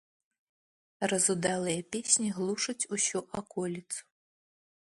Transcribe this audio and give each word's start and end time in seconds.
Разудалыя 1.11 1.85
песні 1.97 2.29
глушаць 2.39 2.87
усю 2.99 3.19
аколіцу. 3.43 4.01